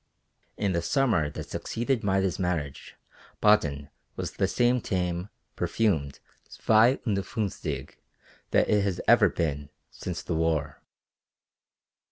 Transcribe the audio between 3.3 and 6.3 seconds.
Baden was the same tame, perfumed